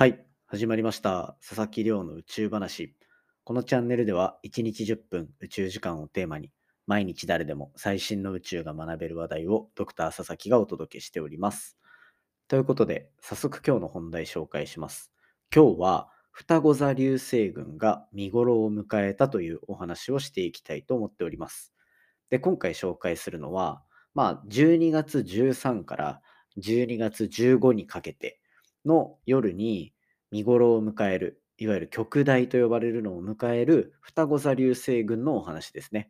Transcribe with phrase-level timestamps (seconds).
[0.00, 1.36] はい、始まりました。
[1.40, 2.94] 佐々木亮の宇宙話。
[3.42, 6.52] このチャンネルでは1日10分宇宙時間をテーマに
[6.86, 11.76] 毎日誰でも最新の宇宙が学べる話題をドクター佐々木がお届けしております。
[12.46, 15.10] ということで早速今日の本題紹介します。
[15.52, 21.74] 今日は双子座流星群が見頃を迎えたというお話をしていきたいと思っております。
[22.30, 23.82] で、今回紹介するのは、
[24.14, 26.20] まあ12月13から
[26.56, 28.40] 12月15にかけて
[28.88, 29.92] の夜に
[30.32, 36.08] 見頃を迎える、いわゆる極大と呼ばれるのを迎える双子座流星群のお話ですね。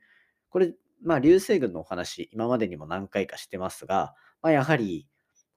[0.48, 5.06] これ、まあ、流星群のお話、今までにも何回かしてますが、まあ、やはり、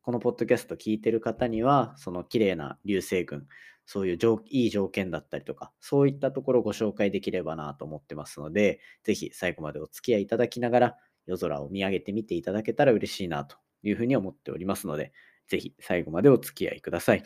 [0.01, 3.47] このポッドキャスト聞いてる方には、その綺麗な流星群、
[3.85, 10.97] そういう条いい条件だったりとか、そういったところをご紹介できればなと思ってますので、ぜひ最後までお付き合いいただきながら、
[11.27, 15.11] 夜空を見上げてみていただけたら嬉しいなというふうに思っておりますので、
[15.51, 17.23] ぜひ最後までお付き合いください。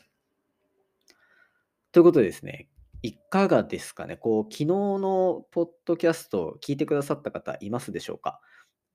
[1.91, 2.69] ということでですね、
[3.03, 4.17] いかがですかね？
[4.17, 8.41] こう、昨日のポッドキャストを聞いてくださった方いますでしょうか？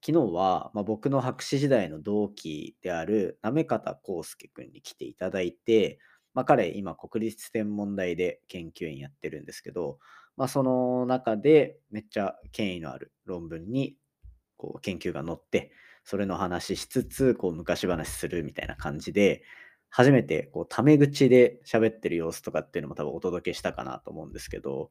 [0.04, 6.00] 昨日は、まあ、僕の博士時代の同期である行方康介くんに来ていただいて、
[6.34, 9.98] まあ、彼今国立天文台で研究員やってるんですけど、
[10.36, 13.96] まあ、その中でめっちゃ権威のある論文に
[14.56, 15.70] こう研究が載って
[16.10, 19.44] それの話しつつこう昔話するみたいな感じで
[19.90, 24.90] 初めてこうタメ口で喋ってる様子とかっていうのも多分お届けしたかなと思うんですけど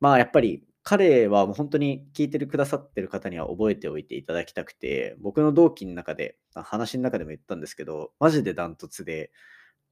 [0.00, 9.30] まあやっぱり彼はもう本当に聞いてるくださってる方には覚えておいていただきたくて僕の同期の中で話の中でも言ったんですけどマジでダントツで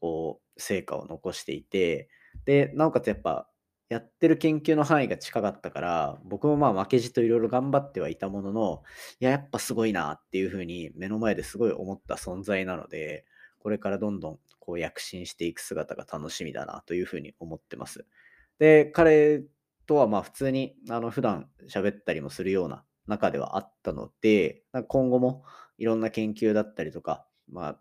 [0.00, 2.08] こう成果を残していて
[2.46, 3.48] でなおかつやっぱ
[3.89, 8.83] やってる研究の範囲が近かったから僕もまあ負けじといろいろ頑張ってはいたものの
[9.20, 13.25] いややっぱすごいなっていうふうに目の前ですごい思った存在なので
[13.59, 18.06] これからどんどんこう躍進していく姿が楽しみだなというふうに思ってます。
[18.59, 19.42] で、彼
[19.86, 25.44] とはまあ普通にあの普段喋ったりもするような中ではあったので、今後も
[25.78, 27.81] いろんな研究だったりとか、まあ、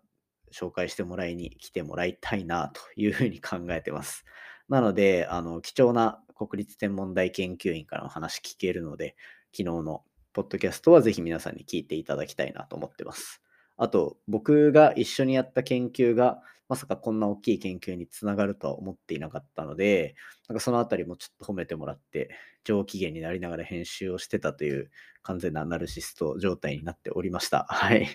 [0.50, 4.24] 紹介してもらいに来てもらいたいなというふうに考えてます。
[4.68, 9.16] なので、あの貴重な国立天文台研究員からの話聞けるので、
[9.52, 13.42] 昨日のポッドキャストはぜひ皆さんに聞いていただきたいなと思ってます。
[13.76, 20.14] あと、僕が一緒にやった研究が、まさかこんな大きい研究につながるとは思っていなかったので、
[20.48, 22.30] なんかそのあたりもちょっと褒めてもらって、
[22.64, 24.90] 上機嫌になりながら編集をしてたという
[25.22, 27.64] 完全なナルシスト状態になっておりました。
[27.70, 28.06] はい。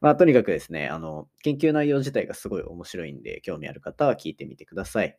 [0.00, 5.16] まあ、とにかくですね、あの、研究内容自体がすごい面白いんで、興味ある方は聞いてみてください。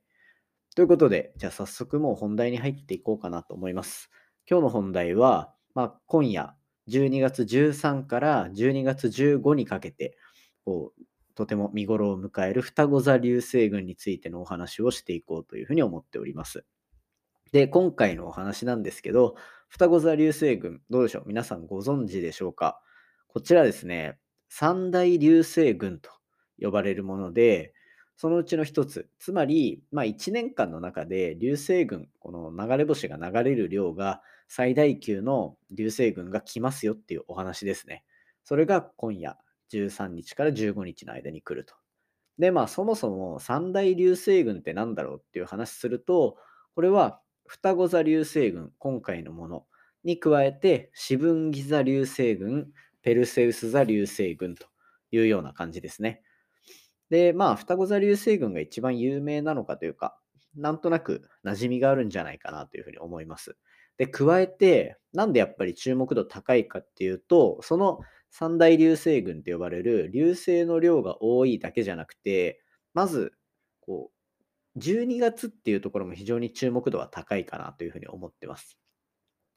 [0.75, 4.09] ということで、じゃあ早速もう本題に入っていこうかなと思います。
[4.50, 6.56] 今日の本題は、まあ、今夜、
[6.89, 10.17] 12月13から12月15にかけて
[10.66, 11.03] こう
[11.35, 16.66] とても見頃を迎える双子座流星群についてのお話をしていこうというふうに思っております。
[17.51, 19.35] で、今回のお話なんですけど、
[19.69, 21.23] 双子座流星群、どうでしょう？
[21.28, 22.81] 皆さんご存知でしょうか？
[23.28, 24.17] こちらですね、
[24.50, 26.09] 三大流星群と
[26.59, 27.72] 呼ばれるもので、
[28.16, 38.03] そのうちの一つ、つまり、まあ、1年間の中で流星群、この流れ星が流れる量が最大級の流星群が来ますよっていうお話ですね。
[38.44, 39.38] それが今夜
[39.72, 41.74] 13日から15日の間に来ると。
[42.38, 46.38] で、まあそもそも三大流星群って何だろうっていう話すると、
[46.75, 49.66] これは双子座流星群、今回のもの
[50.03, 54.68] に加えて、四分岐座流星群、ペルセウス座流星群と
[55.12, 56.22] いうような感じですね。
[57.13, 60.18] で、まあ双子座流星群が一番有名なのかというか、
[60.56, 63.56] なんとなく馴染みがあるんじゃないかなというふうに思います。
[64.00, 68.00] で、加えて、なんでやっぱり注目度高いかっていうと、その
[68.31, 72.63] 三大流星群と呼ばれる流星の量が多いだけじゃなくて、
[72.96, 73.34] まず、
[73.80, 74.09] こ
[74.75, 78.80] う、12月っていうところも非常に注目度は高いかなというふうに思ってます。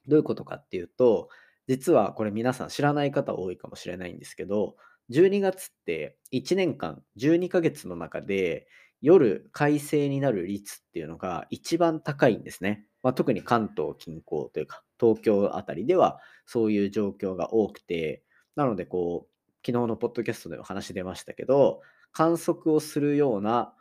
[0.05, 1.29] どういうことかっていうと、
[1.67, 4.75] 実はこれ皆さん知らない方多いかもしれないんですけど、
[5.11, 8.67] 12月って1年間、12ヶ月の中で、
[9.01, 12.85] 夜快晴になる率っていうのが一番高いんですね。
[13.03, 18.23] まあ、特に関東近郊というか東京あたりではそういう状況が多くて
[18.55, 21.81] なのでこう昨日のポッドキャストでお話出ましたけど
[22.11, 23.73] 観測をするような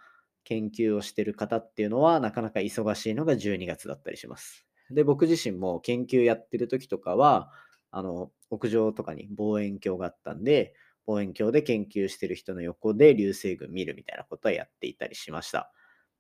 [0.44, 4.66] 研究をしてる方っていうのはなかなか忙しいのが12月だったりします。
[4.90, 7.50] で僕自身も研究やってる時とかは
[7.90, 10.74] あの屋上とかに望遠鏡があったんで
[11.06, 15.72] 望遠鏡で研究してる人の横で流星群見るみたいなことはやっていたりしました。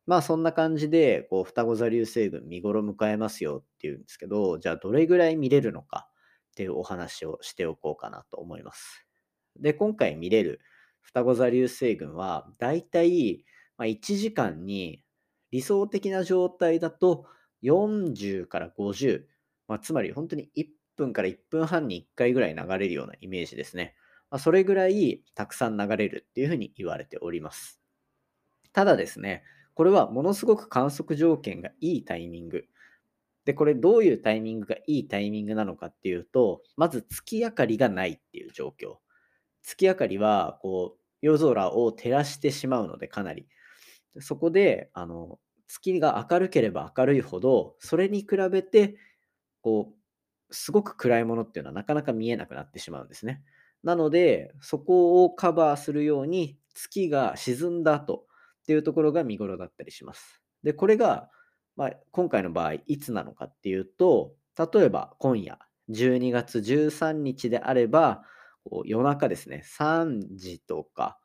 [0.06, 6.08] まあそんな感じで、こう、双子座流星群見頃迎えますよっていうんですけど、じゃあどれぐらい見れるのか
[6.52, 9.04] っていうお話をしておこうかなと思います。
[9.58, 10.60] で、今回見れる
[11.02, 13.44] 双子座流星群は、だいたい
[13.78, 15.02] 1時間に
[15.50, 17.26] 理想的な状態だと
[17.62, 19.24] 40から50、
[19.68, 23.94] まあ、つまり本当に1分から1分半に1回ぐらい流れるようなイメージですね。
[24.36, 27.80] まあ、それぐらいたくさん流れるっていうふうに言われております。
[28.74, 29.42] ただですね、
[29.72, 32.66] これはものすごく観測条件がいいタイミング。
[33.46, 38.98] で、これどういうタイミングがいいタイミングなのかっていうと、まず月明かりがないっていう状況。
[39.62, 43.48] 月明かりは、こう、夜空を照らしてしまうので、かなり。
[44.20, 48.98] そこで、あの、月が明るければ明るいほど、それに比べて、
[49.62, 49.94] こ
[50.50, 53.42] う、すごく暗いものっていうのはなかなか見えなくなってしまうんですね。
[53.86, 58.26] なので、そこをカバーするように、月が沈んだ後
[58.62, 60.42] っていうところが見頃だったりします。
[60.64, 61.30] で、これが、
[61.76, 65.60] まあ、今回の場合、いつなのかっていうと、例えば今夜、
[65.90, 68.24] 12月13日であれば、
[68.64, 71.20] こう夜中ですね、3時とか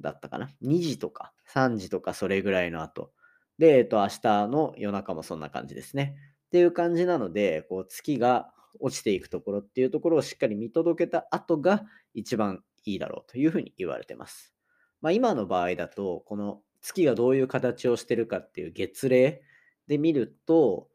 [0.00, 3.12] だったかな、2時とか3時とかそれぐらいの後。
[3.58, 6.16] で、えっと、明日の夜中もそんな感じですね。
[6.46, 11.84] っていう感じなので、こう月が落ちていくところっていうところをしっかり見届けた後が
[12.14, 14.54] 一番いいだろうというふうに言われてます。
[15.00, 19.40] まあ、今の場合だと、この月がどういう形をしてるかっていう月齢
[19.86, 20.88] で見ると、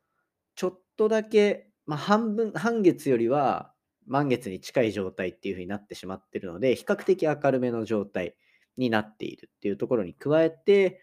[0.55, 3.73] ちょっとだけ、まあ、半分、半月よりは
[4.05, 8.35] 満月に近い状態っていう風になってしまってるので、比較的明るめの状態
[8.77, 11.01] になっているっていうところに加えて、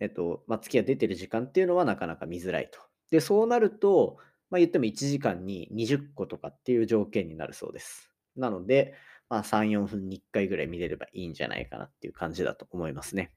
[0.00, 2.78] えっと、まあ、月が出てる時間っていうのはなかなか見づらいと。
[3.10, 4.18] で、そうなると、
[4.50, 8.10] まあ、言っても1時間に20個とかっていう条件になるそうです。
[8.36, 8.94] なので、
[9.28, 13.32] まあ、3、4分に1回ぐらい見れればいいんじゃないかなっていう感じだと思いますね。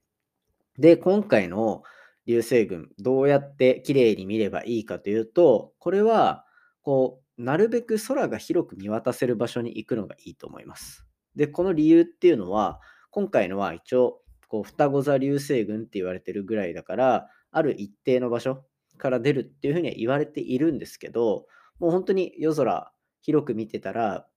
[0.78, 1.84] で、今回の
[2.28, 6.46] 流星群、どうやって綺麗に見ればいいかというと、これは、
[6.84, 11.08] こう、なるべく空が広く見渡せる場所に行くのがいいと思います。
[11.36, 12.80] で、この理由っていうのは、
[13.12, 18.64] 今回のは一応、こう双子座流星群って言われてるぐらいだから、ある一定の場所
[19.00, 21.48] から出るっていうふうには言われているんですけど、
[21.80, 24.28] もう本当に夜空広く見てたら、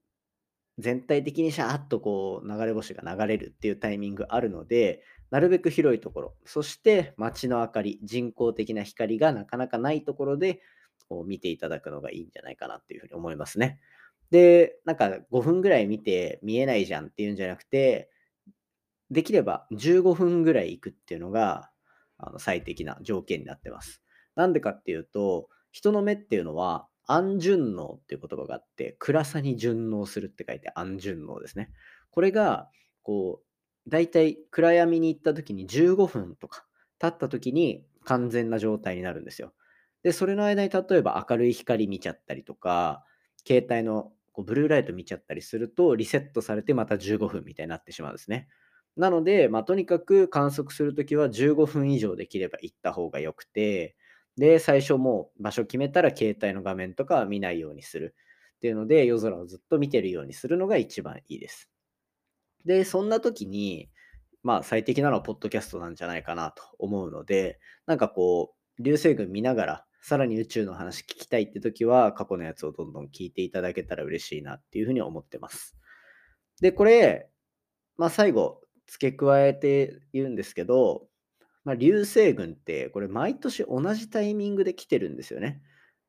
[0.79, 10.61] 全体的にシャーッとこう流れ星が流れるっていうタイミングあるので、なるべく広いところ、そして街の明かり、人工的な光がなかなかないところで
[11.09, 13.81] こう見ていただくのがいいんじゃないかなっていうふうに思いますね。
[14.31, 18.11] で、なんか5分ぐらい見て見えないじゃんっていうんじゃなくて、
[19.11, 21.71] できれば15分ぐらい行くっていうのが
[22.17, 24.02] あの最適な条件になってます。
[24.35, 31.71] なんでかっていうと、人の目っていうのは安順応っていう言葉があって、暗さに順応するって書いて安順応ですね。
[32.11, 32.71] これが、
[33.03, 36.65] こう、だいたい暗闇に行った時に15分とか
[36.99, 39.53] 経った時に完全な状態になるんですよ。
[40.03, 43.05] で、それの間に例えば明るい光見ちゃったりとか、
[43.47, 48.49] 携帯のこうブルーライト見ちゃったりすると、リセットされてまた15分みたいになってしまうんですね。
[48.97, 53.97] なので、まあ、とにかく観測するときは15分以上できれば行った方がよくて、
[54.37, 58.15] で、最初もう場所決めたら携帯の画面とかは見ないようにする
[58.57, 61.71] っていうので、夜空をずっと見てるようにするのが一番いいです。
[62.65, 63.91] で、そんな時に、
[64.43, 75.77] まあ最適なのはポッドキャストなんじゃないかなと思うので、なんかこう、流星群見ながらさらに宇宙の話聞きたいって時は、過去のやつをどんどん聞いていただけたら嬉しいなっていうふうに思ってます。
[76.61, 77.31] で、これ、
[77.97, 81.09] まあ最後、付け加えて言うんですけど、
[81.65, 85.63] まあ、流星群ってこれ毎年同じタイミングで来てるんですよね。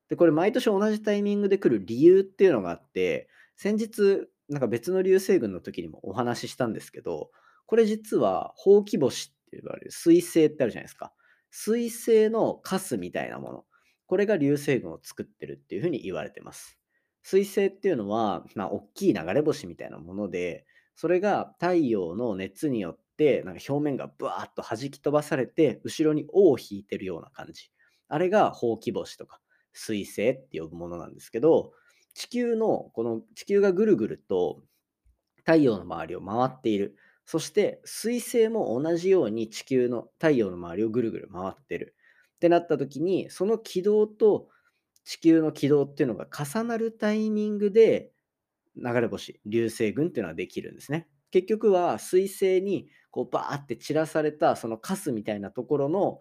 [0.10, 7.32] で、これ毎年同じタイミングで来る理由っていうのがあって、先日、なんか別の流星群の時にもお話ししたんですけど、
[7.66, 11.14] これ実は、ほうき星って言われる水星ってあるじゃないですか。
[11.50, 13.66] 水星のカスみたいなもの。
[14.08, 16.78] これが流星群を作ってるっていうふうに言われてます。
[17.24, 27.72] 水星っていうのは、まあ、大きい流れ星みたいなもので、それが太陽の熱によって、なんか表面がブワーッと弾き飛ばされて、後ろに尾を引いてるような感じ。
[28.10, 29.42] あれがほうき星とか
[29.74, 31.74] 水星って呼ぶものなんですけど、
[32.14, 34.62] 地球の、この地球がぐるぐると
[35.46, 36.96] 太陽の周りを回っている。
[37.26, 41.96] そして水星も同じように地球の太陽の周りをぐるぐる回ってる。
[42.38, 44.50] ってなった時に、その軌道と
[45.06, 48.13] 地球の軌道っていうのが重なるタイミングで
[48.76, 51.08] 流れ星、流星群っていうのはできるんですね。
[51.32, 56.20] 結局は水星にこうバーって散らされたそのカスみたいなところの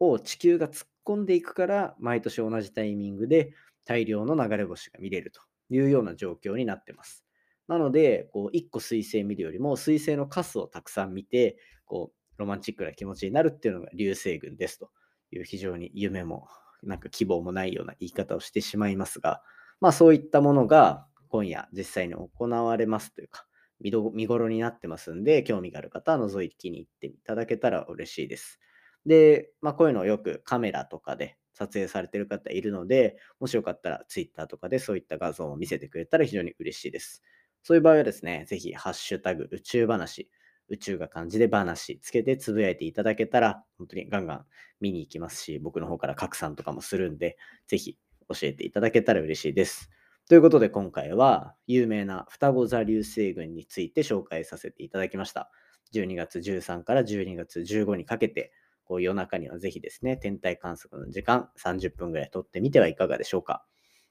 [0.00, 3.52] を地球が突っ込んでいくから毎年同じタイミングで
[3.84, 7.24] 大量の流れ星が見れるというような状況になってます。
[7.68, 14.90] なので、こう1個水星見るよりも水星のカスをたくさん見て、こうロマンチックな気持ちになるっていうのが流星群ですと
[15.30, 16.48] いう非常に夢も
[16.82, 19.42] なんか希望もないような言い方をしてしまいますが、
[19.80, 23.44] まあそういったものが今夜実際に行われますというか、
[23.80, 28.60] 見ど見頃になってますんで、興味がある方は覗きに行っていただけたら嬉しいです。
[29.04, 37.22] で、まあ、こういうのをよくカメラとかで撮影されてる方いるので、もしよかったら Twitter とかでそういった画像を見せてくれたら非常に嬉しいです。
[37.64, 40.30] そういう場合はですね、ぜひ、ハッシュタグ宇宙話、
[40.68, 44.46] 宇宙が漢字で話つけてつぶやいていただけたら、本当にガンガン
[44.80, 47.36] 見に行きますし、僕の方から拡散とかもするんで、
[47.66, 47.98] ぜひ
[48.28, 49.90] 教えていただけたら嬉しいです。
[50.26, 55.50] ということで今回は有名な双子座流星群について紹介させていただきました。
[55.92, 58.50] 12月13から12月15にかけて、
[58.84, 63.66] こう夜中にはぜひですね、天体観測の時間30分ぐらい取ってみてはいかがでしょうか。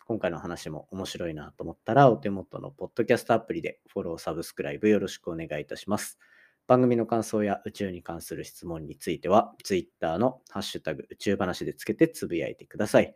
[0.05, 6.19] 今回の話も面白いなと思ったら、お手元のポッドキャストアプリでフォロー、サブスクライブよろしくお願いいたします。
[6.67, 13.15] 番組の感想や宇宙に関する質問については、Twitter のハッシュタグ宇宙話でつけてつぶやいてください。